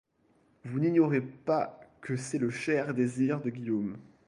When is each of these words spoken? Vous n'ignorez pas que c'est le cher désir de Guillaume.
Vous 0.65 0.79
n'ignorez 0.79 1.21
pas 1.21 1.79
que 2.01 2.15
c'est 2.17 2.39
le 2.39 2.49
cher 2.49 2.95
désir 2.95 3.39
de 3.39 3.51
Guillaume. 3.51 3.97